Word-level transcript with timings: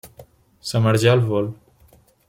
Sa 0.59 0.79
Marjal 0.79 1.19
Vol. 1.19 1.53